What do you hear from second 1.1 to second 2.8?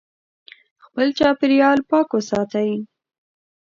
چاپیریال پاک وساتئ.